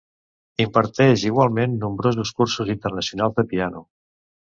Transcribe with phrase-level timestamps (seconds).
[0.63, 3.89] Imparteix igualment nombrosos cursos internacionals de piano.